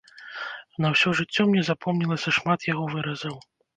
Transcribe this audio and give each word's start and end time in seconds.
На 0.85 0.91
ўсё 0.93 1.13
жыццё 1.21 1.45
мне 1.49 1.61
запомнілася 1.67 2.35
шмат 2.39 2.59
яго 2.73 2.83
выразаў. 2.95 3.35